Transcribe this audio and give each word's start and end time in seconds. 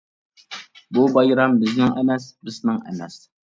بۇ 0.99 1.03
بايرام 1.17 1.53
بىزنىڭ 1.65 1.95
ئەمەس، 2.01 2.29
بىزنىڭ 2.51 2.83
ئەمەس! 2.89 3.23